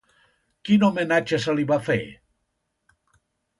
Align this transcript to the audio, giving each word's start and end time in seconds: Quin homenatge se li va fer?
Quin 0.69 0.85
homenatge 0.87 1.39
se 1.45 1.55
li 1.61 1.67
va 1.73 1.79
fer? 1.91 1.99